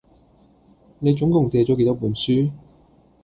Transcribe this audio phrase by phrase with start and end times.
[0.97, 2.51] 你總共借咗幾多本書？